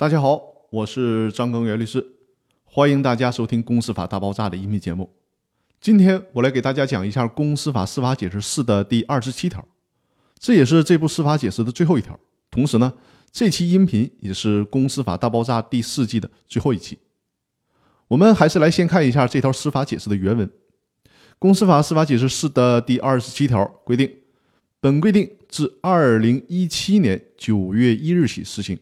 [0.00, 0.40] 大家好，
[0.70, 2.02] 我是张根元律师，
[2.64, 5.10] 欢迎大家收听《公司法大爆炸》的音频节目。
[5.78, 9.62] 今天我来给大家讲一下《公司法司法解释四》的第二十七条，
[10.38, 12.18] 这也是这部司法解释的最后一条。
[12.50, 12.94] 同时呢，
[13.30, 16.96] 这期音频也是《公司法大爆炸》第四季的最后一期。
[18.08, 20.48] 我们还是来先看一下这条司法解释的原文，
[21.38, 24.10] 《公司法司法解释四》的第二十七条规定，
[24.80, 28.78] 本规定自二零一七年九月一日起施行。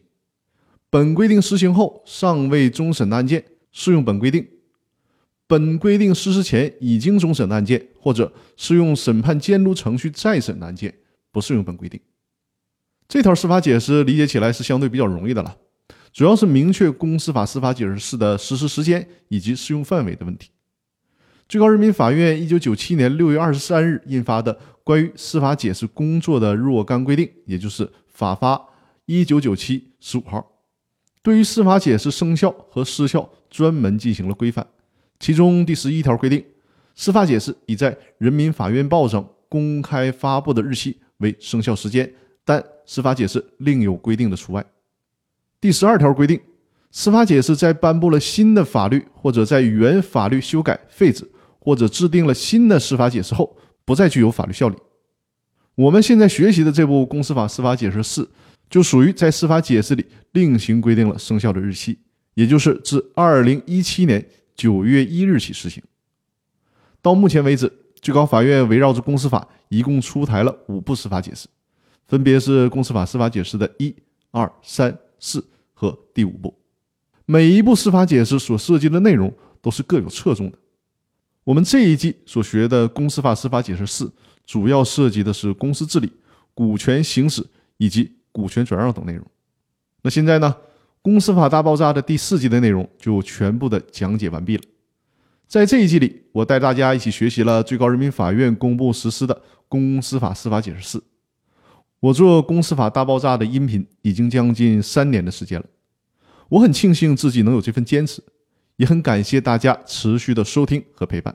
[0.89, 4.43] 本规定施行后尚未终审的案件适用本规定；
[5.45, 10.93] 本规定实施前已经终审的案件或者适用审判监督程序再审的案件
[11.31, 11.99] 不适用本规定。
[13.07, 15.57] 这条司法解释理解起来是相对比较容易的了，
[16.11, 20.49] 主要是明确公司法司法解释四的实施时间以及适用范围的问题。
[21.47, 28.59] 最高人民法院一九九七年六月二十三日印发的《关于司法解释工作的若干规定》，也就是法发
[29.05, 30.58] 一九九七十五号。
[31.21, 34.65] 对于司法解释生效和失效专门进行了规范，
[35.19, 36.43] 其中第十一条规定，
[36.95, 42.09] 司法解释以在人民法院报上公开发布的日期为生效时间，
[42.45, 44.65] 但司法解释另有规定的除外。
[45.59, 46.39] 第十二条规定，
[46.89, 54.77] 司法解释在颁布了新的法律或者在原法律修改废止或者制定了新的司法解释后，不再具有法律效力。
[55.75, 58.23] 我们现在学习的这部《公司法司法解释四》。
[58.69, 61.97] 就属于在司法解释里另行规定了生效的日期，
[62.35, 64.23] 也就是自二零一七年
[64.55, 65.81] 九月一日起施行。
[67.01, 71.47] 到目前为止，最高法院围绕着公司法一共出台了五部司法解释，
[72.07, 73.95] 分别是公司法司法解释的一、
[74.29, 76.55] 二、三、四和第五部。
[77.25, 80.57] 每一部司法解释所涉及的内容都是各有侧重的。
[81.43, 84.11] 我们这一季所学的公司法司法解释四，
[84.45, 86.11] 主要涉及的是公司治理、
[86.53, 87.43] 股权行使
[87.77, 88.18] 以及。
[88.39, 89.25] 股权转让等内容。
[90.01, 90.55] 那现在呢？
[91.01, 94.63] 公司法大爆炸的第四季的内容就全部的讲解完毕了。
[95.47, 101.01] 在这一季里，我带大家一起学习了最高人民法院公布实施的公司法司法解释四。
[102.01, 105.65] 我做公司法大爆炸的音频已经将近三年的时间了。
[106.49, 108.21] 我很庆幸自己能有这份坚持，
[108.75, 111.33] 也很感谢大家持续的收听和陪伴。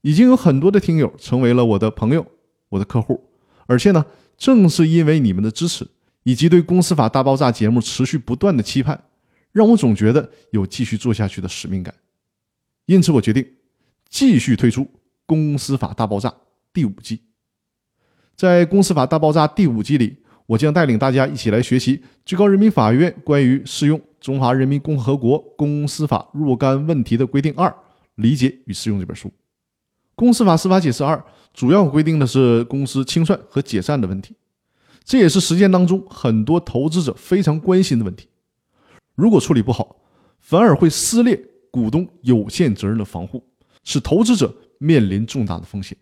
[0.00, 2.26] 已经有很多的听友成为了我的朋友、
[2.70, 3.28] 我的客户，
[3.66, 4.06] 而且呢，
[4.38, 5.86] 正是因为你们的支持。
[6.28, 9.02] 以及对《公司法大爆炸》节目持续不断的期盼，
[9.50, 11.94] 让我总觉得有继续做下去的使命感。
[12.84, 13.42] 因此，我决定
[14.10, 14.82] 继续推出
[15.24, 16.28] 《公司法大爆炸》
[16.70, 17.22] 第五季。
[18.36, 27.74] 在《公司法大爆炸》第五季里，我将带领大家一起来学习最高人民法院关于适用《中华人民共和国公司法》若干问题的规定二
[28.16, 29.28] 理解与适用这本书。
[30.14, 31.16] 《公司法司法解释二》
[31.54, 34.34] 主要规定的是公司清算和解散的问题。
[35.08, 38.28] 这也是实践当中很多投资者非常关心的问题。
[39.14, 39.96] 如果处理不好，
[40.38, 43.42] 反而会撕裂股东有限责任的防护，
[43.84, 45.96] 使投资者面临重大的风险。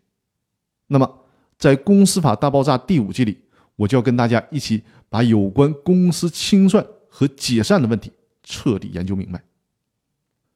[0.89, 1.09] 那么，
[1.57, 3.39] 在《公司法大爆炸》第五季里，
[3.77, 8.11] 我就要跟大家一起把有关公司清算和解散的问题
[8.43, 9.41] 彻底研究明白。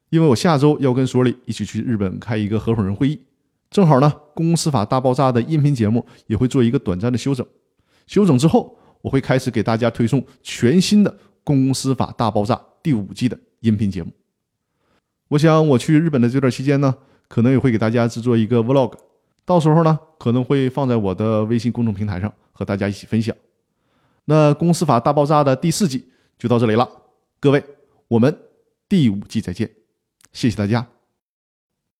[0.08, 3.20] 因为我下周要跟索里一起去日本开一个合伙人会议，
[3.70, 7.46] 正好呢，《公司法大爆炸》的音频节目也会做一个短暂的休整。
[8.10, 11.12] 休整之后，我会开始给大家推送全新的
[11.44, 14.10] 《公司法大爆炸》第五季的音频节目。
[15.28, 16.92] 我想我去日本的这段期间呢，
[17.28, 18.94] 可能也会给大家制作一个 vlog，
[19.44, 23.32] 到时候呢，可能会放在我的微信公众平台上和大家一起分享。
[24.24, 26.90] 那《公司法大爆炸》的第四季就到这里了，
[27.38, 27.64] 各位，
[28.08, 28.36] 我们
[28.88, 29.70] 第五季再见，
[30.32, 30.99] 谢谢大家。